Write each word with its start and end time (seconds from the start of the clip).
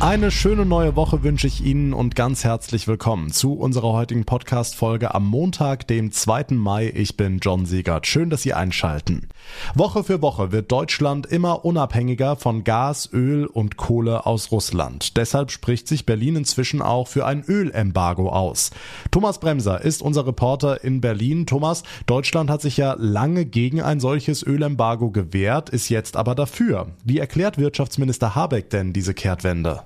Eine 0.00 0.30
schöne 0.30 0.64
neue 0.64 0.96
Woche 0.96 1.22
wünsche 1.22 1.46
ich 1.46 1.62
Ihnen 1.62 1.92
und 1.92 2.16
ganz 2.16 2.42
herzlich 2.42 2.88
willkommen 2.88 3.32
zu 3.32 3.52
unserer 3.52 3.92
heutigen 3.92 4.24
Podcast-Folge 4.24 5.14
am 5.14 5.26
Montag, 5.26 5.86
dem 5.88 6.10
2. 6.10 6.46
Mai. 6.52 6.90
Ich 6.94 7.18
bin 7.18 7.38
John 7.38 7.66
Siegert. 7.66 8.06
Schön, 8.06 8.30
dass 8.30 8.40
Sie 8.40 8.54
einschalten. 8.54 9.28
Woche 9.74 10.02
für 10.02 10.22
Woche 10.22 10.52
wird 10.52 10.72
Deutschland 10.72 11.26
immer 11.26 11.66
unabhängiger 11.66 12.36
von 12.36 12.64
Gas, 12.64 13.10
Öl 13.12 13.44
und 13.44 13.76
Kohle 13.76 14.24
aus 14.24 14.50
Russland. 14.52 15.18
Deshalb 15.18 15.50
spricht 15.50 15.86
sich 15.86 16.06
Berlin 16.06 16.36
inzwischen 16.36 16.80
auch 16.80 17.06
für 17.06 17.26
ein 17.26 17.44
Ölembargo 17.46 18.30
aus. 18.30 18.70
Thomas 19.10 19.38
Bremser 19.38 19.82
ist 19.82 20.00
unser 20.00 20.26
Reporter 20.26 20.82
in 20.82 21.02
Berlin. 21.02 21.44
Thomas, 21.44 21.82
Deutschland 22.06 22.48
hat 22.48 22.62
sich 22.62 22.78
ja 22.78 22.96
lange 22.98 23.44
gegen 23.44 23.82
ein 23.82 24.00
solches 24.00 24.42
Ölembargo 24.46 25.10
gewehrt, 25.10 25.68
ist 25.68 25.90
jetzt 25.90 26.16
aber 26.16 26.34
dafür. 26.34 26.86
Wie 27.04 27.18
erklärt 27.18 27.58
Wirtschaftsminister 27.58 28.34
Habeck 28.34 28.70
denn 28.70 28.94
diese 28.94 29.12
Kehrtwende? 29.12 29.82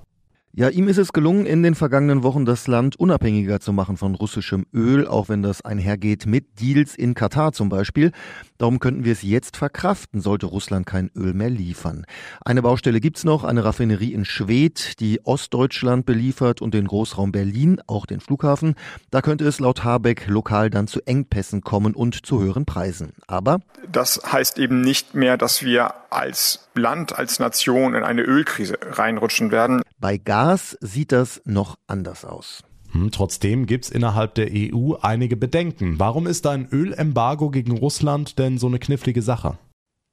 Ja, 0.57 0.69
ihm 0.69 0.87
ist 0.87 0.97
es 0.97 1.11
gelungen, 1.11 1.45
in 1.45 1.63
den 1.63 1.75
vergangenen 1.75 2.23
Wochen 2.23 2.45
das 2.45 2.67
Land 2.67 2.97
unabhängiger 2.97 3.59
zu 3.59 3.73
machen 3.73 3.97
von 3.97 4.15
russischem 4.15 4.65
Öl, 4.73 5.05
auch 5.05 5.27
wenn 5.27 5.41
das 5.41 5.65
einhergeht 5.65 6.27
mit 6.27 6.61
Deals 6.61 6.95
in 6.95 7.13
Katar 7.13 7.51
zum 7.51 7.67
Beispiel. 7.67 8.13
Darum 8.57 8.79
könnten 8.79 9.03
wir 9.03 9.11
es 9.11 9.21
jetzt 9.21 9.57
verkraften, 9.57 10.21
sollte 10.21 10.45
Russland 10.45 10.85
kein 10.85 11.11
Öl 11.13 11.33
mehr 11.33 11.49
liefern. 11.49 12.05
Eine 12.45 12.61
Baustelle 12.61 13.01
gibt's 13.01 13.25
noch, 13.25 13.43
eine 13.43 13.65
Raffinerie 13.65 14.13
in 14.13 14.23
Schwedt, 14.23 15.01
die 15.01 15.19
Ostdeutschland 15.25 16.05
beliefert 16.05 16.61
und 16.61 16.73
den 16.73 16.87
Großraum 16.87 17.33
Berlin, 17.33 17.81
auch 17.87 18.05
den 18.05 18.21
Flughafen. 18.21 18.75
Da 19.11 19.21
könnte 19.21 19.45
es 19.45 19.59
laut 19.59 19.83
Habeck 19.83 20.27
lokal 20.27 20.69
dann 20.69 20.87
zu 20.87 21.01
Engpässen 21.05 21.63
kommen 21.63 21.93
und 21.93 22.25
zu 22.25 22.41
höheren 22.41 22.65
Preisen. 22.65 23.11
Aber 23.27 23.59
das 23.91 24.21
heißt 24.31 24.57
eben 24.57 24.79
nicht 24.79 25.15
mehr, 25.15 25.35
dass 25.35 25.63
wir 25.63 25.93
als 26.15 26.67
Land, 26.73 27.17
als 27.17 27.39
Nation 27.39 27.93
in 27.93 28.03
eine 28.03 28.21
Ölkrise 28.21 28.77
reinrutschen 28.81 29.51
werden. 29.51 29.81
Bei 29.99 30.17
Gas 30.17 30.77
sieht 30.81 31.11
das 31.11 31.41
noch 31.45 31.77
anders 31.87 32.25
aus. 32.25 32.63
Hm, 32.91 33.11
trotzdem 33.11 33.65
gibt's 33.65 33.89
innerhalb 33.89 34.35
der 34.35 34.47
EU 34.51 34.93
einige 35.01 35.35
Bedenken. 35.35 35.99
Warum 35.99 36.27
ist 36.27 36.47
ein 36.47 36.67
Ölembargo 36.71 37.49
gegen 37.49 37.77
Russland 37.77 38.39
denn 38.39 38.57
so 38.57 38.67
eine 38.67 38.79
knifflige 38.79 39.21
Sache? 39.21 39.57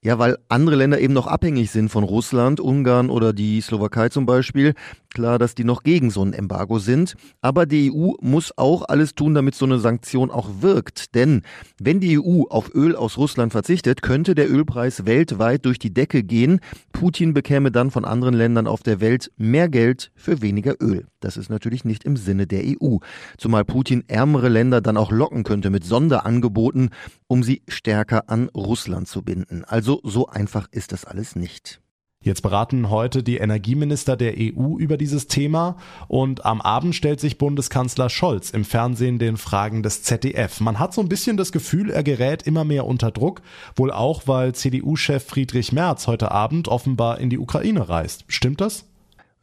Ja, 0.04 0.18
weil 0.18 0.36
andere 0.48 0.74
Länder 0.74 0.98
eben 0.98 1.14
noch 1.14 1.28
abhängig 1.28 1.70
sind 1.70 1.88
von 1.88 2.02
Russland, 2.02 2.58
Ungarn 2.58 3.08
oder 3.08 3.32
die 3.32 3.60
Slowakei 3.60 4.08
zum 4.08 4.26
Beispiel. 4.26 4.74
Klar, 5.14 5.38
dass 5.38 5.54
die 5.54 5.62
noch 5.62 5.84
gegen 5.84 6.10
so 6.10 6.24
ein 6.24 6.32
Embargo 6.32 6.80
sind. 6.80 7.14
Aber 7.40 7.66
die 7.66 7.92
EU 7.92 8.14
muss 8.20 8.56
auch 8.58 8.82
alles 8.82 9.14
tun, 9.14 9.34
damit 9.34 9.54
so 9.54 9.64
eine 9.64 9.78
Sanktion 9.78 10.32
auch 10.32 10.48
wirkt. 10.60 11.14
Denn 11.14 11.42
wenn 11.78 12.00
die 12.00 12.18
EU 12.18 12.44
auf 12.48 12.74
Öl 12.74 12.96
aus 12.96 13.16
Russland 13.16 13.52
verzichtet, 13.52 14.02
könnte 14.02 14.34
der 14.34 14.50
Ölpreis 14.50 15.06
weltweit 15.06 15.66
durch 15.66 15.78
die 15.78 15.94
Decke 15.94 16.24
gehen. 16.24 16.58
Putin 16.90 17.32
bekäme 17.32 17.70
dann 17.70 17.92
von 17.92 18.04
anderen 18.04 18.34
Ländern 18.34 18.66
auf 18.66 18.82
der 18.82 19.00
Welt 19.00 19.30
mehr 19.36 19.68
Geld 19.68 20.10
für 20.16 20.42
weniger 20.42 20.82
Öl. 20.82 21.06
Das 21.20 21.36
ist 21.36 21.50
natürlich 21.50 21.84
nicht 21.84 22.04
im 22.04 22.16
Sinne 22.16 22.48
der 22.48 22.64
EU. 22.64 22.96
Zumal 23.38 23.64
Putin 23.64 24.02
ärmere 24.08 24.48
Länder 24.48 24.80
dann 24.80 24.96
auch 24.96 25.12
locken 25.12 25.44
könnte 25.44 25.70
mit 25.70 25.84
Sonderangeboten, 25.84 26.90
um 27.28 27.42
sie 27.42 27.62
stärker 27.68 28.28
an 28.28 28.48
Russland 28.48 29.06
zu 29.06 29.22
binden. 29.22 29.64
Also 29.64 29.91
so 30.04 30.28
einfach 30.28 30.68
ist 30.70 30.92
das 30.92 31.04
alles 31.04 31.36
nicht. 31.36 31.82
Jetzt 32.24 32.42
beraten 32.42 32.88
heute 32.88 33.24
die 33.24 33.38
Energieminister 33.38 34.16
der 34.16 34.34
EU 34.38 34.78
über 34.78 34.96
dieses 34.96 35.26
Thema 35.26 35.76
und 36.06 36.44
am 36.44 36.60
Abend 36.60 36.94
stellt 36.94 37.18
sich 37.18 37.36
Bundeskanzler 37.36 38.08
Scholz 38.10 38.50
im 38.50 38.64
Fernsehen 38.64 39.18
den 39.18 39.36
Fragen 39.36 39.82
des 39.82 40.04
ZDF. 40.04 40.60
Man 40.60 40.78
hat 40.78 40.94
so 40.94 41.00
ein 41.00 41.08
bisschen 41.08 41.36
das 41.36 41.50
Gefühl, 41.50 41.90
er 41.90 42.04
gerät 42.04 42.44
immer 42.44 42.62
mehr 42.62 42.86
unter 42.86 43.10
Druck, 43.10 43.42
wohl 43.74 43.90
auch, 43.90 44.22
weil 44.26 44.54
CDU-Chef 44.54 45.24
Friedrich 45.24 45.72
Merz 45.72 46.06
heute 46.06 46.30
Abend 46.30 46.68
offenbar 46.68 47.18
in 47.18 47.28
die 47.28 47.40
Ukraine 47.40 47.88
reist. 47.88 48.24
Stimmt 48.28 48.60
das? 48.60 48.84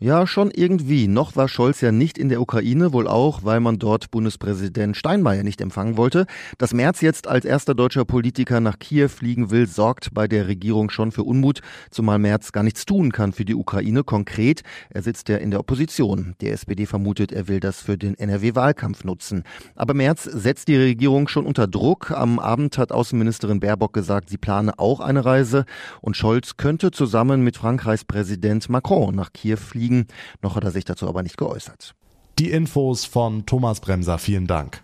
Ja, 0.01 0.25
schon 0.25 0.49
irgendwie. 0.49 1.09
Noch 1.09 1.35
war 1.35 1.49
Scholz 1.49 1.81
ja 1.81 1.91
nicht 1.91 2.17
in 2.17 2.29
der 2.29 2.39
Ukraine, 2.39 2.93
wohl 2.93 3.05
auch, 3.05 3.43
weil 3.43 3.59
man 3.59 3.79
dort 3.79 4.11
Bundespräsident 4.11 4.95
Steinmeier 4.95 5.43
nicht 5.43 5.59
empfangen 5.59 5.97
wollte. 5.97 6.25
Dass 6.57 6.73
Merz 6.73 7.01
jetzt 7.01 7.27
als 7.27 7.43
erster 7.43 7.75
deutscher 7.75 8.05
Politiker 8.05 8.61
nach 8.61 8.79
Kiew 8.79 9.09
fliegen 9.09 9.51
will, 9.51 9.67
sorgt 9.67 10.13
bei 10.13 10.29
der 10.29 10.47
Regierung 10.47 10.89
schon 10.89 11.11
für 11.11 11.23
Unmut, 11.23 11.59
zumal 11.91 12.17
Merz 12.17 12.53
gar 12.53 12.63
nichts 12.63 12.85
tun 12.85 13.11
kann 13.11 13.33
für 13.33 13.43
die 13.43 13.55
Ukraine 13.55 14.05
konkret. 14.05 14.61
Er 14.89 15.01
sitzt 15.01 15.27
ja 15.27 15.35
in 15.35 15.51
der 15.51 15.59
Opposition. 15.59 16.33
Die 16.39 16.47
SPD 16.47 16.85
vermutet, 16.85 17.33
er 17.33 17.49
will 17.49 17.59
das 17.59 17.81
für 17.81 17.97
den 17.97 18.17
NRW-Wahlkampf 18.17 19.03
nutzen. 19.03 19.43
Aber 19.75 19.93
Merz 19.93 20.23
setzt 20.23 20.69
die 20.69 20.77
Regierung 20.77 21.27
schon 21.27 21.45
unter 21.45 21.67
Druck. 21.67 22.11
Am 22.11 22.39
Abend 22.39 22.77
hat 22.77 22.93
Außenministerin 22.93 23.59
Baerbock 23.59 23.91
gesagt, 23.91 24.29
sie 24.29 24.37
plane 24.37 24.79
auch 24.79 25.01
eine 25.01 25.25
Reise 25.25 25.65
und 25.99 26.15
Scholz 26.15 26.55
könnte 26.55 26.91
zusammen 26.91 27.43
mit 27.43 27.57
Frankreichs 27.57 28.05
Präsident 28.05 28.69
Macron 28.69 29.13
nach 29.13 29.33
Kiew 29.33 29.57
fliegen 29.57 29.88
liegen. 29.89 30.07
Noch 30.41 30.55
hat 30.55 30.63
er 30.63 30.71
sich 30.71 30.85
dazu 30.85 31.07
aber 31.07 31.23
nicht 31.23 31.37
geäußert. 31.37 31.95
Die 32.37 32.51
Infos 32.51 33.05
von 33.05 33.45
Thomas 33.45 33.81
Bremser. 33.81 34.17
Vielen 34.17 34.47
Dank. 34.47 34.81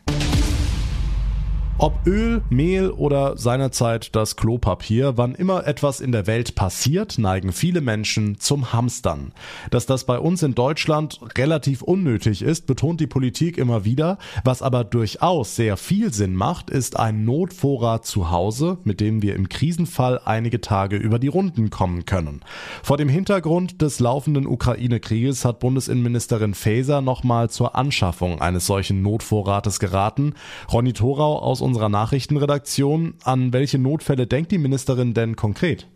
Ob 1.78 2.08
Öl, 2.08 2.42
Mehl 2.50 2.90
oder 2.90 3.36
seinerzeit 3.36 4.16
das 4.16 4.38
Klopapier, 4.38 5.18
wann 5.18 5.36
immer 5.36 5.68
etwas 5.68 6.00
in 6.00 6.14
der 6.14 6.26
Welt 6.26 6.56
passiert, 6.56 7.18
neigen 7.18 7.52
viele 7.52 7.82
Menschen 7.82 8.40
zum 8.40 8.72
Hamstern. 8.72 9.34
Dass 9.72 9.86
das 9.86 10.06
bei 10.06 10.18
uns 10.18 10.42
in 10.42 10.56
Deutschland 10.56 11.20
relativ 11.38 11.82
unnötig 11.82 12.44
ist, 12.44 12.66
betont 12.66 13.02
die 13.02 13.08
Politik 13.08 13.58
immer 13.58 13.84
wieder. 13.84 14.20
Was 14.46 14.62
aber 14.62 14.86
durchaus 14.86 15.58
sehr 15.58 15.76
viel 15.76 16.14
Sinn 16.14 16.34
macht, 16.34 16.70
ist 16.70 16.98
ein 16.98 17.26
Notvorrat 17.26 18.06
zu 18.06 18.32
Hause, 18.32 18.78
mit 18.86 19.02
dem 19.02 19.22
wir 19.22 19.36
im 19.36 19.50
Krisenfall 19.50 20.22
einige 20.24 20.62
Tage 20.62 20.96
über 20.96 21.20
die 21.20 21.28
Runden 21.28 21.72
kommen 21.72 22.06
können. 22.06 22.40
Vor 22.84 22.96
dem 22.96 23.10
Hintergrund 23.10 23.82
des 23.82 24.00
laufenden 24.00 24.48
Ukraine-Krieges 24.48 25.44
hat 25.44 25.60
Bundesinnenministerin 25.60 26.54
Faeser 26.54 27.02
nochmal 27.02 27.50
zur 27.50 27.76
Anschaffung 27.76 28.40
eines 28.40 28.66
solchen 28.66 29.02
Notvorrates 29.02 29.82
geraten. 29.82 30.36
Ronny 30.72 30.94
Thorau 30.94 31.38
aus 31.40 31.65
unserer 31.66 31.90
Nachrichtenredaktion. 31.90 33.16
An 33.24 33.52
welche 33.52 33.80
Notfälle 33.80 34.28
denkt 34.28 34.52
die 34.52 34.58
Ministerin 34.58 35.14
denn 35.14 35.36
konkret? 35.36 35.88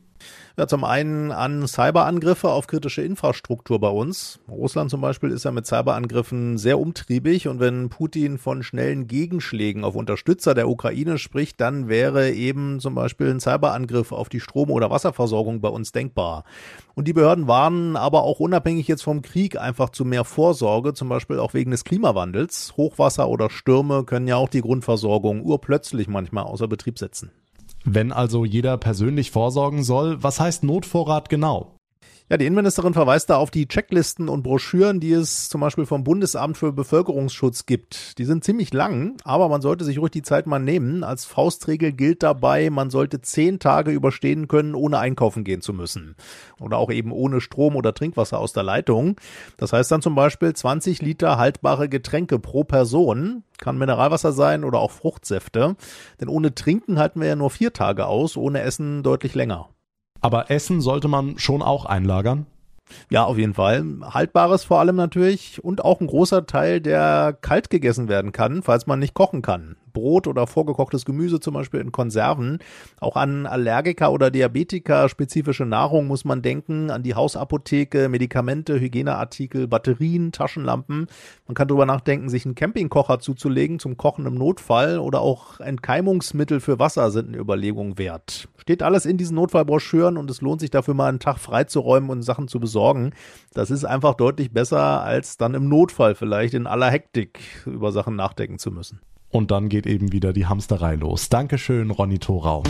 Ja, 0.58 0.68
zum 0.68 0.84
einen 0.84 1.32
an 1.32 1.68
Cyberangriffe 1.68 2.50
auf 2.50 2.68
kritische 2.68 3.02
Infrastruktur 3.02 3.80
bei 3.80 3.90
uns. 3.90 4.40
Russland 4.50 4.90
zum 4.90 5.02
Beispiel 5.02 5.32
ist 5.32 5.46
ja 5.46 5.52
mit 5.52 5.66
Cyberangriffen 5.66 6.58
sehr 6.58 6.80
umtriebig 6.80 7.48
und 7.48 7.60
wenn 7.60 7.90
Putin 7.90 8.38
von 8.38 8.64
schnellen 8.64 9.08
Gegenschlägen 9.08 9.84
auf 9.84 9.96
Unterstützer 9.96 10.54
der 10.54 10.70
Ukraine 10.70 11.18
spricht, 11.18 11.62
dann 11.62 11.88
wäre 11.88 12.32
eben 12.32 12.80
zum 12.80 12.96
Beispiel 12.96 13.30
ein 13.30 13.40
Cyberangriff 13.40 14.12
auf 14.12 14.30
die 14.30 14.40
Strom- 14.40 14.72
oder 14.72 14.90
Wasserversorgung 14.90 15.62
bei 15.62 15.70
uns 15.70 15.92
denkbar. 15.92 16.44
Und 16.96 17.08
die 17.08 17.14
Behörden 17.14 17.48
warnen 17.48 17.96
aber 17.96 18.24
auch 18.24 18.42
unabhängig 18.42 18.88
jetzt 18.90 19.04
vom 19.04 19.22
Krieg 19.22 19.58
einfach 19.58 19.90
zu 19.90 20.04
mehr 20.04 20.26
Vorsorge, 20.26 20.94
zum 20.94 21.08
Beispiel 21.08 21.40
auch 21.40 21.54
wegen 21.54 21.72
des 21.72 21.86
Klimawandels. 21.86 22.74
Hochwasser 22.76 23.30
oder 23.30 23.50
Stürme 23.50 24.04
können 24.04 24.28
ja 24.28 24.36
auch 24.36 24.50
die 24.50 24.62
Grundversorgung 24.62 25.42
urplötzlich 25.42 26.10
manchmal 26.10 26.44
außer 26.44 26.68
Betrieb 26.68 27.00
setzen. 27.00 27.32
Wenn 27.86 28.12
also 28.12 28.46
jeder 28.46 28.78
persönlich 28.78 29.32
vorsorgen 29.32 29.84
soll, 29.84 30.22
was 30.22 30.40
heißt 30.40 30.64
Notvorrat 30.64 31.30
genau? 31.30 31.76
Ja, 32.32 32.38
die 32.38 32.46
Innenministerin 32.46 32.94
verweist 32.94 33.32
da 33.32 33.38
auf 33.38 33.50
die 33.50 33.68
Checklisten 33.68 34.30
und 34.30 34.44
Broschüren, 34.44 35.00
die 35.00 35.14
es 35.14 35.50
zum 35.50 35.62
Beispiel 35.62 35.88
vom 35.88 36.04
Bundesamt 36.04 36.60
für 36.60 36.72
Bevölkerungsschutz 36.72 37.66
gibt. 37.66 38.20
Die 38.20 38.26
sind 38.26 38.44
ziemlich 38.44 38.72
lang, 38.72 39.18
aber 39.24 39.50
man 39.50 39.64
sollte 39.64 39.84
sich 39.84 39.98
ruhig 39.98 40.12
die 40.12 40.22
Zeit 40.22 40.46
mal 40.46 40.60
nehmen. 40.60 41.04
Als 41.04 41.26
Faustregel 41.26 41.92
gilt 41.92 42.22
dabei, 42.22 42.70
man 42.70 42.92
sollte 42.92 43.20
zehn 43.22 43.58
Tage 43.58 43.90
überstehen 43.90 44.48
können, 44.48 44.76
ohne 44.76 45.00
einkaufen 45.00 45.44
gehen 45.44 45.62
zu 45.62 45.74
müssen. 45.74 46.16
Oder 46.60 46.78
auch 46.78 46.92
eben 46.92 47.12
ohne 47.12 47.42
Strom 47.42 47.76
oder 47.76 47.96
Trinkwasser 47.96 48.38
aus 48.38 48.54
der 48.54 48.62
Leitung. 48.62 49.16
Das 49.58 49.74
heißt 49.74 49.92
dann 49.92 50.04
zum 50.04 50.14
Beispiel 50.14 50.54
20 50.54 51.02
Liter 51.02 51.40
haltbare 51.40 51.90
Getränke 51.90 52.38
pro 52.38 52.64
Person. 52.64 53.42
Kann 53.58 53.80
Mineralwasser 53.80 54.34
sein 54.34 54.64
oder 54.64 54.78
auch 54.78 54.92
Fruchtsäfte. 54.92 55.76
Denn 56.22 56.28
ohne 56.28 56.54
Trinken 56.54 57.00
halten 57.00 57.22
wir 57.22 57.28
ja 57.28 57.36
nur 57.36 57.50
vier 57.50 57.74
Tage 57.74 58.06
aus, 58.06 58.38
ohne 58.38 58.62
Essen 58.62 59.02
deutlich 59.02 59.34
länger. 59.34 59.70
Aber 60.22 60.52
Essen 60.52 60.82
sollte 60.82 61.08
man 61.08 61.38
schon 61.38 61.62
auch 61.62 61.86
einlagern? 61.86 62.46
Ja, 63.10 63.24
auf 63.26 63.38
jeden 63.38 63.54
Fall. 63.54 63.86
Haltbares 64.02 64.64
vor 64.64 64.80
allem 64.80 64.96
natürlich 64.96 65.64
und 65.64 65.84
auch 65.84 66.02
ein 66.02 66.08
großer 66.08 66.46
Teil, 66.46 66.82
der 66.82 67.38
kalt 67.40 67.70
gegessen 67.70 68.10
werden 68.10 68.32
kann, 68.32 68.64
falls 68.64 68.88
man 68.88 69.00
nicht 69.00 69.14
kochen 69.14 69.42
kann. 69.42 69.76
Brot 69.92 70.28
oder 70.28 70.48
vorgekochtes 70.48 71.06
Gemüse 71.06 71.40
zum 71.40 71.54
Beispiel 71.54 71.80
in 71.80 71.92
Konserven. 71.92 72.60
Auch 73.00 73.16
an 73.16 73.46
Allergiker 73.46 74.12
oder 74.12 74.32
Diabetiker 74.32 75.10
spezifische 75.10 75.66
Nahrung 75.66 76.08
muss 76.08 76.26
man 76.26 76.42
denken, 76.42 76.92
an 76.92 77.04
die 77.04 77.16
Hausapotheke, 77.16 78.10
Medikamente, 78.10 78.80
Hygieneartikel, 78.80 79.68
Batterien, 79.68 80.32
Taschenlampen. 80.32 81.08
Man 81.48 81.56
kann 81.56 81.68
darüber 81.68 81.86
nachdenken, 81.86 82.30
sich 82.30 82.46
einen 82.46 82.56
Campingkocher 82.56 83.20
zuzulegen 83.20 83.80
zum 83.80 83.98
Kochen 83.98 84.26
im 84.26 84.36
Notfall 84.36 85.00
oder 85.00 85.22
auch 85.22 85.60
Entkeimungsmittel 85.60 86.60
für 86.60 86.80
Wasser 86.80 87.12
sind 87.12 87.30
eine 87.30 87.38
Überlegung 87.38 87.98
wert. 87.98 88.48
Steht 88.58 88.84
alles 88.84 89.06
in 89.06 89.18
diesen 89.18 89.36
Notfallbroschüren 89.36 90.18
und 90.18 90.30
es 90.30 90.42
lohnt 90.42 90.62
sich 90.62 90.70
dafür 90.70 90.94
mal 90.94 91.10
einen 91.10 91.20
Tag 91.20 91.40
freizuräumen 91.40 92.10
und 92.10 92.22
Sachen 92.22 92.48
zu 92.48 92.60
besorgen. 92.60 93.12
Das 93.54 93.72
ist 93.72 93.86
einfach 93.86 94.16
deutlich 94.16 94.52
besser, 94.52 95.02
als 95.02 95.38
dann 95.38 95.54
im 95.54 95.68
Notfall 95.70 96.16
vielleicht 96.16 96.54
in 96.54 96.68
aller 96.68 96.90
Hektik 96.90 97.40
über 97.66 97.92
Sachen 97.92 98.16
nachdenken 98.16 98.60
zu 98.60 98.72
müssen. 98.72 99.02
Und 99.30 99.52
dann 99.52 99.70
geht 99.70 99.86
eben 99.86 100.12
wieder 100.12 100.34
die 100.34 100.48
Hamsterei 100.48 100.96
los. 100.96 101.30
Dankeschön, 101.30 101.92
Ronny 101.92 102.20
Thorau. 102.20 102.64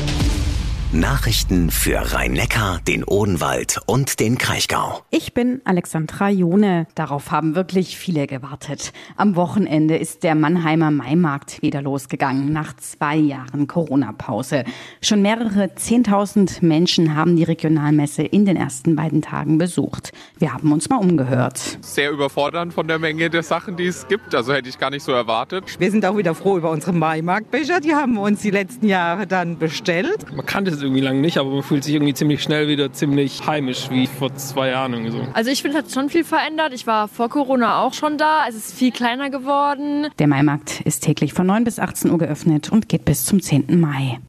Nachrichten 0.92 1.70
für 1.70 2.00
Rhein-Neckar, 2.14 2.80
den 2.88 3.04
Odenwald 3.04 3.80
und 3.86 4.20
den 4.20 4.40
Kraichgau. 4.40 5.04
Ich 5.12 5.36
bin 5.36 5.62
Alexandra 5.64 6.30
Jone. 6.30 6.88
Darauf 6.96 7.30
haben 7.30 7.54
wirklich 7.54 7.96
viele 7.96 8.26
gewartet. 8.26 8.92
Am 9.16 9.36
Wochenende 9.36 9.98
ist 9.98 10.24
der 10.24 10.34
Mannheimer 10.34 10.90
Maimarkt 10.90 11.62
wieder 11.62 11.84
losgegangen, 11.84 12.52
nach 12.52 12.76
zwei 12.78 13.18
Jahren 13.18 13.68
Corona-Pause. 13.68 14.64
Schon 15.00 15.22
mehrere 15.22 15.66
10.000 15.66 16.66
Menschen 16.66 17.14
haben 17.14 17.36
die 17.36 17.44
Regionalmesse 17.44 18.24
in 18.24 18.46
den 18.46 18.56
ersten 18.56 18.96
beiden 18.96 19.22
Tagen 19.22 19.60
besucht. 19.60 20.12
Wir 20.40 20.54
haben 20.54 20.72
uns 20.72 20.90
mal 20.90 20.98
umgehört. 20.98 21.78
Sehr 21.82 22.10
überfordernd 22.10 22.74
von 22.74 22.88
der 22.88 22.98
Menge 22.98 23.30
der 23.30 23.44
Sachen, 23.44 23.78
die 23.78 23.86
es 23.86 24.08
gibt. 24.08 24.34
Also 24.34 24.54
hätte 24.54 24.70
ich 24.70 24.80
gar 24.80 24.90
nicht 24.90 25.04
so 25.04 25.12
erwartet. 25.12 25.66
Wir 25.78 25.92
sind 25.92 26.04
auch 26.04 26.18
wieder 26.18 26.34
froh 26.34 26.58
über 26.58 26.72
unsere 26.72 26.94
Maimarktbecher. 26.94 27.80
Die 27.80 27.94
haben 27.94 28.16
wir 28.16 28.22
uns 28.22 28.42
die 28.42 28.50
letzten 28.50 28.88
Jahre 28.88 29.28
dann 29.28 29.60
bestellt. 29.60 30.26
Man 30.36 30.48
kannte 30.48 30.79
es 30.80 30.84
irgendwie 30.84 31.02
lange 31.02 31.22
nicht, 31.22 31.38
aber 31.38 31.50
man 31.50 31.64
fühlt 31.64 31.84
sich 31.84 31.94
irgendwie 31.94 32.14
ziemlich 32.14 32.42
schnell 32.42 32.68
wieder 32.68 32.92
ziemlich 32.92 33.46
heimisch 33.46 33.90
wie 33.90 34.08
vor 34.08 34.34
zwei 34.36 34.70
Jahren. 34.70 34.94
Irgendwie 34.94 35.12
so. 35.12 35.28
Also 35.34 35.52
ich 35.52 35.62
finde, 35.62 35.78
es 35.78 35.84
hat 35.86 35.92
schon 35.92 36.10
viel 36.10 36.24
verändert. 36.24 36.74
Ich 36.74 36.88
war 36.88 37.08
vor 37.08 37.30
Corona 37.30 37.84
auch 37.84 37.94
schon 37.94 38.18
da. 38.18 38.46
Es 38.48 38.56
ist 38.56 38.74
viel 38.74 38.92
kleiner 38.92 39.30
geworden. 39.30 40.08
Der 40.18 40.28
Maimarkt 40.28 40.82
ist 40.82 41.04
täglich 41.04 41.34
von 41.34 41.46
9 41.48 41.64
bis 41.64 41.80
18 41.80 42.12
Uhr 42.12 42.18
geöffnet 42.18 42.72
und 42.72 42.90
geht 42.90 43.06
bis 43.06 43.26
zum 43.26 43.42
10. 43.42 43.80
Mai. 43.80 44.20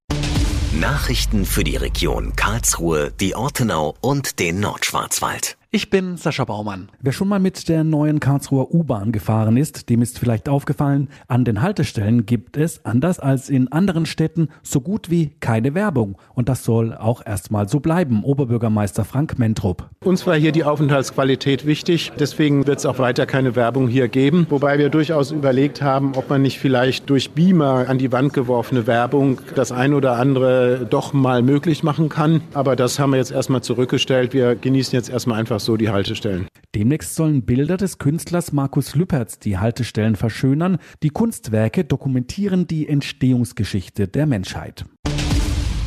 Nachrichten 0.78 1.44
für 1.44 1.64
die 1.64 1.76
Region 1.76 2.34
Karlsruhe, 2.36 3.12
die 3.20 3.34
Ortenau 3.34 3.94
und 4.00 4.38
den 4.38 4.60
Nordschwarzwald. 4.60 5.56
Ich 5.72 5.88
bin 5.88 6.16
Sascha 6.16 6.44
Baumann. 6.44 6.88
Wer 7.00 7.12
schon 7.12 7.28
mal 7.28 7.38
mit 7.38 7.68
der 7.68 7.84
neuen 7.84 8.18
Karlsruher 8.18 8.74
U-Bahn 8.74 9.12
gefahren 9.12 9.56
ist, 9.56 9.88
dem 9.88 10.02
ist 10.02 10.18
vielleicht 10.18 10.48
aufgefallen, 10.48 11.08
an 11.28 11.44
den 11.44 11.62
Haltestellen 11.62 12.26
gibt 12.26 12.56
es, 12.56 12.84
anders 12.84 13.20
als 13.20 13.48
in 13.48 13.70
anderen 13.70 14.04
Städten, 14.04 14.48
so 14.64 14.80
gut 14.80 15.10
wie 15.10 15.30
keine 15.38 15.72
Werbung. 15.76 16.18
Und 16.34 16.48
das 16.48 16.64
soll 16.64 16.92
auch 16.92 17.24
erstmal 17.24 17.68
so 17.68 17.78
bleiben, 17.78 18.24
Oberbürgermeister 18.24 19.04
Frank 19.04 19.38
Mentrup. 19.38 19.88
Uns 20.02 20.26
war 20.26 20.34
hier 20.34 20.50
die 20.50 20.64
Aufenthaltsqualität 20.64 21.64
wichtig, 21.64 22.10
deswegen 22.18 22.66
wird 22.66 22.80
es 22.80 22.86
auch 22.86 22.98
weiter 22.98 23.24
keine 23.24 23.54
Werbung 23.54 23.86
hier 23.86 24.08
geben. 24.08 24.48
Wobei 24.50 24.76
wir 24.76 24.88
durchaus 24.88 25.30
überlegt 25.30 25.82
haben, 25.82 26.16
ob 26.16 26.28
man 26.28 26.42
nicht 26.42 26.58
vielleicht 26.58 27.08
durch 27.08 27.30
Beamer 27.30 27.88
an 27.88 27.98
die 27.98 28.10
Wand 28.10 28.32
geworfene 28.32 28.88
Werbung 28.88 29.38
das 29.54 29.70
ein 29.70 29.94
oder 29.94 30.16
andere 30.16 30.84
doch 30.90 31.12
mal 31.12 31.42
möglich 31.44 31.84
machen 31.84 32.08
kann. 32.08 32.40
Aber 32.54 32.74
das 32.74 32.98
haben 32.98 33.10
wir 33.10 33.18
jetzt 33.18 33.30
erstmal 33.30 33.62
zurückgestellt. 33.62 34.32
Wir 34.32 34.56
genießen 34.56 34.96
jetzt 34.96 35.08
erstmal 35.08 35.38
einfach 35.38 35.59
einfach 35.60 35.66
so 35.66 35.76
die 35.76 35.90
Haltestellen. 35.90 36.48
Demnächst 36.74 37.14
sollen 37.14 37.44
Bilder 37.44 37.76
des 37.76 37.98
Künstlers 37.98 38.52
Markus 38.52 38.94
Lüpertz 38.94 39.38
die 39.38 39.58
Haltestellen 39.58 40.16
verschönern. 40.16 40.78
Die 41.02 41.10
Kunstwerke 41.10 41.84
dokumentieren 41.84 42.66
die 42.66 42.88
Entstehungsgeschichte 42.88 44.08
der 44.08 44.26
Menschheit. 44.26 44.84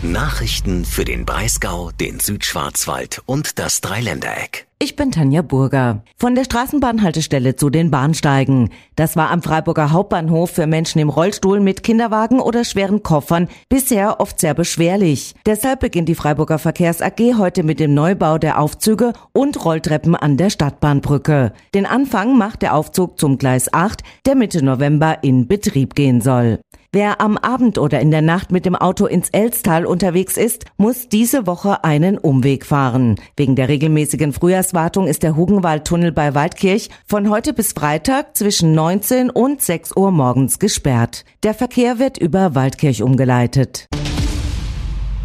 Nachrichten 0.04 0.86
für 0.86 1.06
den 1.06 1.26
Breisgau, 1.26 1.92
den 1.92 2.20
Südschwarzwald 2.20 3.22
und 3.26 3.58
das 3.58 3.80
Dreiländereck. 3.80 4.68
Ich 4.84 4.98
bin 4.98 5.12
Tanja 5.12 5.42
Burger. 5.42 6.04
Von 6.18 6.36
der 6.36 6.44
Straßenbahnhaltestelle 6.44 7.56
zu 7.56 7.70
den 7.70 7.90
Bahnsteigen. 7.90 8.70
Das 8.98 9.16
war 9.16 9.32
am 9.32 9.42
Freiburger 9.42 9.94
Hauptbahnhof 9.94 10.50
für 10.50 10.68
Menschen 10.68 11.00
im 11.00 11.08
Rollstuhl 11.08 11.62
mit 11.62 11.84
Kinderwagen 11.84 12.42
oder 12.42 12.66
schweren 12.66 13.02
Koffern 13.02 13.48
bisher 13.70 14.20
oft 14.20 14.42
sehr 14.42 14.54
beschwerlich. 14.54 15.36
Deshalb 15.46 15.80
beginnt 15.80 16.10
die 16.10 16.16
Freiburger 16.16 16.60
Verkehrs 16.60 17.02
AG 17.02 17.38
heute 17.38 17.64
mit 17.64 17.80
dem 17.80 17.94
Neubau 17.94 18.38
der 18.38 18.60
Aufzüge 18.60 19.14
und 19.32 19.64
Rolltreppen 19.64 20.18
an 20.18 20.36
der 20.36 20.50
Stadtbahnbrücke. 20.50 21.54
Den 21.74 21.86
Anfang 21.86 22.38
macht 22.38 22.62
der 22.62 22.76
Aufzug 22.76 23.18
zum 23.18 23.38
Gleis 23.38 23.72
8, 23.72 24.04
der 24.26 24.36
Mitte 24.36 24.66
November 24.66 25.20
in 25.24 25.48
Betrieb 25.48 25.96
gehen 25.96 26.20
soll. 26.20 26.60
Wer 26.96 27.22
am 27.22 27.40
Abend 27.40 27.80
oder 27.80 28.02
in 28.02 28.12
der 28.12 28.22
Nacht 28.22 28.52
mit 28.52 28.68
dem 28.68 28.76
Auto 28.76 29.08
ins 29.08 29.30
Elstal 29.32 29.88
unterwegs 29.88 30.38
ist, 30.38 30.66
muss 30.78 31.10
diese 31.10 31.48
Woche 31.48 31.84
einen 31.84 32.20
Umweg 32.20 32.68
fahren. 32.68 33.16
Wegen 33.36 33.56
der 33.56 33.68
regelmäßigen 33.68 34.32
Frühjahrswartung 34.74 35.06
ist 35.06 35.22
der 35.22 35.36
Hugenwaldtunnel 35.36 36.12
bei 36.12 36.34
Waldkirch 36.34 36.90
von 37.06 37.30
heute 37.30 37.54
bis 37.54 37.74
Freitag 37.74 38.36
zwischen 38.36 38.74
19 38.74 39.30
und 39.30 39.62
6 39.62 39.96
Uhr 39.96 40.10
morgens 40.10 40.58
gesperrt. 40.58 41.26
Der 41.44 41.54
Verkehr 41.54 42.00
wird 42.00 42.18
über 42.18 42.56
Waldkirch 42.56 43.04
umgeleitet. 43.04 43.86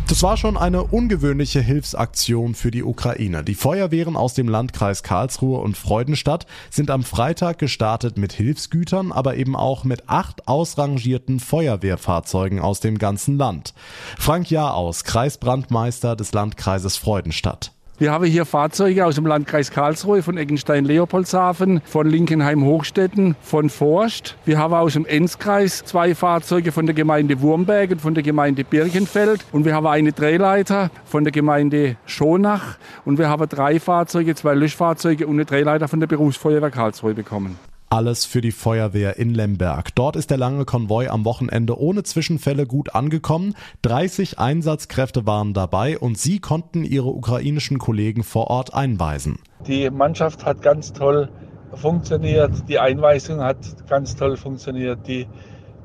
Das 0.06 0.23
war 0.23 0.37
schon 0.37 0.59
eine 0.59 0.85
ungewöhnliche 0.85 1.62
Hilfsaktion 1.62 2.55
für 2.55 2.71
die 2.71 2.83
Ukraine. 2.83 3.43
Die 3.43 3.55
Feuerwehren 3.55 4.17
aus 4.17 4.35
dem 4.35 4.49
Landkreis 4.49 5.03
Karlsruhe 5.03 5.61
und 5.61 5.79
Freudenstadt 5.79 6.45
sind 6.69 6.91
am 6.91 7.03
Freitag 7.03 7.59
gestartet 7.59 8.19
mit 8.19 8.35
Hilfsgütern, 8.35 9.12
aber 9.12 9.37
eben 9.37 9.56
auch 9.56 9.85
mit 9.85 10.11
acht 10.11 10.47
ausrangierten 10.47 11.41
Feuerwehrfahrzeugen 11.41 12.61
aus 12.61 12.81
dem 12.81 12.99
ganzen 12.99 13.39
Land. 13.39 13.73
Frank 14.19 14.50
Jahraus, 14.50 15.05
Kreisbrandmeister 15.05 16.17
des 16.17 16.33
Landkreises 16.33 16.99
Freudenstadt. 16.99 17.73
Wir 18.00 18.12
haben 18.12 18.27
hier 18.27 18.45
Fahrzeuge 18.45 19.05
aus 19.05 19.17
dem 19.17 19.27
Landkreis 19.27 19.73
Karlsruhe, 19.73 20.23
von 20.23 20.37
Eckenstein-Leopoldshafen, 20.37 21.81
von 21.85 22.09
Linkenheim-Hochstetten, 22.09 23.35
von 23.43 23.71
Forst. 23.71 24.37
Wir 24.45 24.56
haben 24.56 24.73
aus 24.73 24.93
dem 24.93 25.05
Enzkreis 25.05 25.85
zwei 25.85 26.15
Fahrzeuge 26.15 26.71
von 26.71 26.87
der 26.87 26.95
Gemeinde 26.95 27.41
Wurmberg 27.41 27.91
und 27.91 28.00
von 28.00 28.15
der 28.15 28.23
Gemeinde 28.23 28.62
Birchenfeld. 28.62 29.45
Und 29.50 29.65
wir 29.65 29.75
haben 29.75 29.89
eine 29.89 30.12
Drehleiter 30.12 30.93
von 31.06 31.25
der 31.25 31.33
Gemeinde 31.33 31.97
Schonach. 32.06 32.79
Und 33.05 33.19
wir 33.19 33.29
haben 33.29 33.49
drei 33.49 33.81
Fahrzeuge, 33.81 34.37
zwei 34.37 34.55
Löschfahrzeuge 34.55 35.27
und 35.27 35.35
eine 35.35 35.45
Drehleiter 35.45 35.89
von 35.89 35.99
der 35.99 36.06
Berufsfeuerwehr 36.06 36.71
Karlsruhe 36.71 37.15
bekommen. 37.15 37.59
Alles 37.90 38.26
für 38.26 38.43
die 38.43 38.52
Feuerwehr 38.52 39.17
in 39.17 39.32
Lemberg. 39.32 39.94
Dort 39.94 40.14
ist 40.14 40.31
der 40.31 40.37
lange 40.37 40.67
Konvoi 40.67 41.08
am 41.08 41.25
Wochenende 41.25 41.79
ohne 41.81 42.02
Zwischenfälle 42.02 42.67
gut 42.67 42.94
angekommen. 42.94 43.55
30 43.81 44.38
Einsatzkräfte 44.38 45.26
waren 45.26 45.55
dabei 45.55 45.99
und 45.99 46.19
sie 46.19 46.38
konnten 46.38 46.85
ihre 46.85 47.08
ukrainischen 47.08 47.79
Kollegen 47.79 48.25
vor 48.25 48.49
Ort 48.49 48.75
einweisen. 48.75 49.38
Die 49.67 49.88
Mannschaft 49.88 50.44
hat 50.44 50.61
ganz 50.61 50.93
toll 50.93 51.31
funktioniert, 51.73 52.69
die 52.69 52.79
Einweisung 52.79 53.40
hat 53.40 53.56
ganz 53.88 54.17
toll 54.17 54.37
funktioniert. 54.37 55.06
Die 55.06 55.26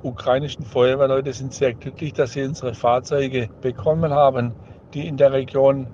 ukrainischen 0.02 0.66
Feuerwehrleute 0.66 1.32
sind 1.32 1.54
sehr 1.54 1.74
glücklich, 1.74 2.12
dass 2.12 2.34
sie 2.34 2.44
unsere 2.44 2.74
Fahrzeuge 2.74 3.50
bekommen 3.62 4.12
haben, 4.12 4.52
die 4.94 5.08
in 5.08 5.16
der 5.16 5.32
Region 5.32 5.88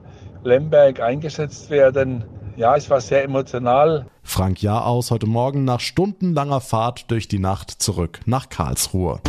Lemberg 0.43 1.01
eingesetzt 1.01 1.69
werden. 1.69 2.23
Ja, 2.55 2.75
es 2.75 2.89
war 2.89 2.99
sehr 2.99 3.23
emotional. 3.23 4.07
Frank 4.29 4.61
Jahraus 4.61 5.09
heute 5.09 5.25
Morgen 5.25 5.63
nach 5.63 5.79
stundenlanger 5.79 6.61
Fahrt 6.61 7.09
durch 7.09 7.27
die 7.27 7.39
Nacht 7.39 7.71
zurück 7.71 8.19
nach 8.27 8.47
Karlsruhe. 8.49 9.21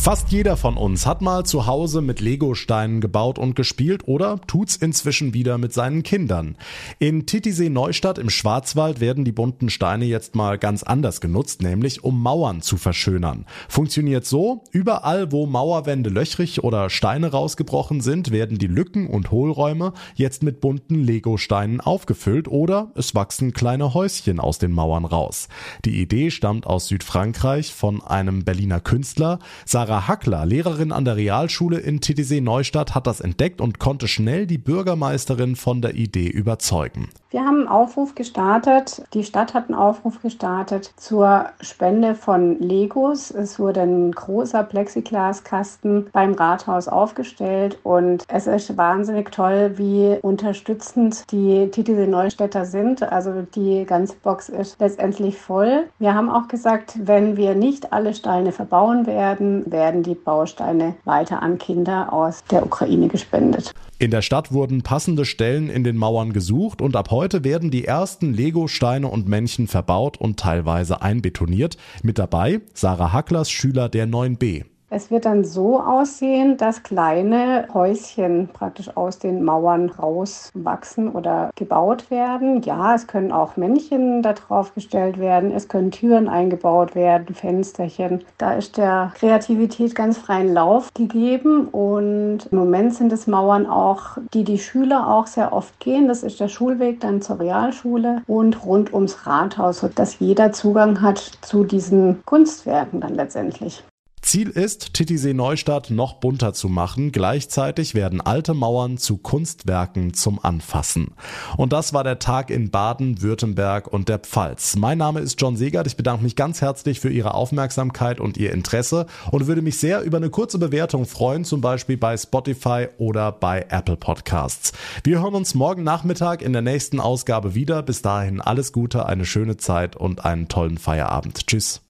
Fast 0.00 0.30
jeder 0.30 0.56
von 0.56 0.76
uns 0.76 1.06
hat 1.06 1.22
mal 1.22 1.44
zu 1.44 1.66
Hause 1.66 2.00
mit 2.00 2.20
Legosteinen 2.20 3.00
gebaut 3.00 3.36
und 3.36 3.56
gespielt 3.56 4.06
oder 4.06 4.40
tut's 4.46 4.76
inzwischen 4.76 5.34
wieder 5.34 5.58
mit 5.58 5.74
seinen 5.74 6.04
Kindern. 6.04 6.56
In 7.00 7.26
Titisee 7.26 7.68
Neustadt 7.68 8.16
im 8.16 8.30
Schwarzwald 8.30 9.00
werden 9.00 9.24
die 9.24 9.32
bunten 9.32 9.68
Steine 9.68 10.04
jetzt 10.04 10.36
mal 10.36 10.56
ganz 10.56 10.84
anders 10.84 11.20
genutzt, 11.20 11.62
nämlich 11.62 12.04
um 12.04 12.22
Mauern 12.22 12.62
zu 12.62 12.78
verschönern. 12.78 13.44
Funktioniert 13.68 14.24
so, 14.24 14.62
überall 14.70 15.32
wo 15.32 15.46
Mauerwände 15.46 16.10
löchrig 16.10 16.62
oder 16.62 16.90
Steine 16.90 17.32
rausgebrochen 17.32 18.00
sind, 18.00 18.30
werden 18.30 18.56
die 18.56 18.68
Lücken 18.68 19.08
und 19.08 19.32
Hohlräume 19.32 19.92
jetzt 20.14 20.44
mit 20.44 20.60
bunten 20.60 21.02
Legosteinen 21.02 21.80
aufgefüllt 21.80 22.46
oder 22.48 22.92
es 22.94 23.16
wachsen 23.16 23.52
kleine 23.52 23.92
Häuschen 23.94 24.38
aus 24.38 24.58
den 24.58 24.72
Mauern 24.72 25.04
raus. 25.04 25.48
Die 25.84 26.00
Idee 26.00 26.30
stammt 26.30 26.66
aus 26.66 26.86
Südfrankreich 26.86 27.74
von 27.74 28.00
einem 28.00 28.44
Berliner 28.44 28.80
Künstler. 28.80 29.40
Sarah 29.66 29.87
Hackler, 29.88 30.44
Lehrerin 30.46 30.92
an 30.92 31.04
der 31.04 31.16
Realschule 31.16 31.78
in 31.78 32.00
Titisee 32.00 32.40
Neustadt, 32.40 32.94
hat 32.94 33.06
das 33.06 33.20
entdeckt 33.20 33.60
und 33.60 33.78
konnte 33.78 34.08
schnell 34.08 34.46
die 34.46 34.58
Bürgermeisterin 34.58 35.56
von 35.56 35.80
der 35.82 35.94
Idee 35.94 36.28
überzeugen. 36.28 37.08
Wir 37.30 37.40
haben 37.40 37.58
einen 37.58 37.68
Aufruf 37.68 38.14
gestartet, 38.14 39.02
die 39.12 39.22
Stadt 39.22 39.52
hat 39.52 39.68
einen 39.68 39.78
Aufruf 39.78 40.22
gestartet 40.22 40.94
zur 40.96 41.46
Spende 41.60 42.14
von 42.14 42.58
Legos. 42.58 43.30
Es 43.30 43.58
wurde 43.58 43.82
ein 43.82 44.12
großer 44.12 44.62
Plexiglaskasten 44.62 46.06
beim 46.10 46.32
Rathaus 46.32 46.88
aufgestellt 46.88 47.78
und 47.82 48.24
es 48.28 48.46
ist 48.46 48.78
wahnsinnig 48.78 49.30
toll, 49.30 49.72
wie 49.76 50.16
unterstützend 50.22 51.30
die 51.30 51.70
Titisee 51.70 52.06
Neustädter 52.06 52.64
sind. 52.64 53.02
Also 53.02 53.42
die 53.54 53.84
ganze 53.84 54.14
Box 54.22 54.48
ist 54.48 54.80
letztendlich 54.80 55.36
voll. 55.36 55.84
Wir 55.98 56.14
haben 56.14 56.30
auch 56.30 56.48
gesagt, 56.48 56.98
wenn 57.02 57.36
wir 57.36 57.54
nicht 57.54 57.92
alle 57.92 58.14
Steine 58.14 58.52
verbauen 58.52 59.06
werden, 59.06 59.64
werden 59.78 60.02
die 60.02 60.16
Bausteine 60.16 60.96
weiter 61.04 61.40
an 61.40 61.56
Kinder 61.56 62.12
aus 62.12 62.42
der 62.50 62.66
Ukraine 62.66 63.06
gespendet. 63.06 63.72
In 64.00 64.10
der 64.10 64.22
Stadt 64.22 64.52
wurden 64.52 64.82
passende 64.82 65.24
Stellen 65.24 65.70
in 65.70 65.84
den 65.84 65.96
Mauern 65.96 66.32
gesucht 66.32 66.82
und 66.82 66.96
ab 66.96 67.12
heute 67.12 67.44
werden 67.44 67.70
die 67.70 67.84
ersten 67.84 68.34
Lego-Steine 68.34 69.06
und 69.06 69.28
Männchen 69.28 69.68
verbaut 69.68 70.16
und 70.16 70.40
teilweise 70.40 71.00
einbetoniert. 71.00 71.76
Mit 72.02 72.18
dabei 72.18 72.60
Sarah 72.74 73.12
Hacklers 73.12 73.50
Schüler 73.50 73.88
der 73.88 74.08
9b. 74.08 74.64
Es 74.90 75.10
wird 75.10 75.26
dann 75.26 75.44
so 75.44 75.80
aussehen, 75.80 76.56
dass 76.56 76.82
kleine 76.82 77.68
Häuschen 77.74 78.48
praktisch 78.50 78.96
aus 78.96 79.18
den 79.18 79.44
Mauern 79.44 79.90
rauswachsen 79.90 81.10
oder 81.10 81.50
gebaut 81.56 82.10
werden. 82.10 82.62
Ja, 82.62 82.94
es 82.94 83.06
können 83.06 83.30
auch 83.30 83.58
Männchen 83.58 84.22
da 84.22 84.32
drauf 84.32 84.74
gestellt 84.74 85.18
werden. 85.18 85.52
Es 85.52 85.68
können 85.68 85.90
Türen 85.90 86.26
eingebaut 86.26 86.94
werden, 86.94 87.34
Fensterchen. 87.34 88.24
Da 88.38 88.54
ist 88.54 88.78
der 88.78 89.12
Kreativität 89.16 89.94
ganz 89.94 90.16
freien 90.16 90.54
Lauf 90.54 90.90
gegeben 90.94 91.68
und 91.68 92.48
im 92.50 92.58
Moment 92.58 92.94
sind 92.94 93.12
es 93.12 93.26
Mauern 93.26 93.66
auch, 93.66 94.16
die 94.32 94.44
die 94.44 94.58
Schüler 94.58 95.06
auch 95.06 95.26
sehr 95.26 95.52
oft 95.52 95.78
gehen. 95.80 96.08
Das 96.08 96.22
ist 96.22 96.40
der 96.40 96.48
Schulweg 96.48 97.00
dann 97.00 97.20
zur 97.20 97.40
Realschule 97.40 98.22
und 98.26 98.64
rund 98.64 98.94
ums 98.94 99.26
Rathaus, 99.26 99.80
sodass 99.80 100.18
jeder 100.18 100.52
Zugang 100.52 101.02
hat 101.02 101.18
zu 101.42 101.64
diesen 101.64 102.22
Kunstwerken 102.24 103.02
dann 103.02 103.14
letztendlich. 103.14 103.84
Ziel 104.28 104.50
ist, 104.50 104.92
Titisee 104.92 105.32
Neustadt 105.32 105.88
noch 105.88 106.20
bunter 106.20 106.52
zu 106.52 106.68
machen. 106.68 107.12
Gleichzeitig 107.12 107.94
werden 107.94 108.20
alte 108.20 108.52
Mauern 108.52 108.98
zu 108.98 109.16
Kunstwerken 109.16 110.12
zum 110.12 110.38
Anfassen. 110.44 111.14
Und 111.56 111.72
das 111.72 111.94
war 111.94 112.04
der 112.04 112.18
Tag 112.18 112.50
in 112.50 112.70
Baden, 112.70 113.22
Württemberg 113.22 113.90
und 113.90 114.10
der 114.10 114.18
Pfalz. 114.18 114.76
Mein 114.76 114.98
Name 114.98 115.20
ist 115.20 115.40
John 115.40 115.56
Segert. 115.56 115.86
Ich 115.86 115.96
bedanke 115.96 116.24
mich 116.24 116.36
ganz 116.36 116.60
herzlich 116.60 117.00
für 117.00 117.08
Ihre 117.08 117.32
Aufmerksamkeit 117.32 118.20
und 118.20 118.36
Ihr 118.36 118.52
Interesse 118.52 119.06
und 119.30 119.46
würde 119.46 119.62
mich 119.62 119.80
sehr 119.80 120.02
über 120.02 120.18
eine 120.18 120.28
kurze 120.28 120.58
Bewertung 120.58 121.06
freuen, 121.06 121.46
zum 121.46 121.62
Beispiel 121.62 121.96
bei 121.96 122.14
Spotify 122.14 122.88
oder 122.98 123.32
bei 123.32 123.64
Apple 123.70 123.96
Podcasts. 123.96 124.74
Wir 125.04 125.22
hören 125.22 125.36
uns 125.36 125.54
morgen 125.54 125.84
Nachmittag 125.84 126.42
in 126.42 126.52
der 126.52 126.60
nächsten 126.60 127.00
Ausgabe 127.00 127.54
wieder. 127.54 127.82
Bis 127.82 128.02
dahin 128.02 128.42
alles 128.42 128.74
Gute, 128.74 129.06
eine 129.06 129.24
schöne 129.24 129.56
Zeit 129.56 129.96
und 129.96 130.26
einen 130.26 130.48
tollen 130.48 130.76
Feierabend. 130.76 131.46
Tschüss. 131.46 131.80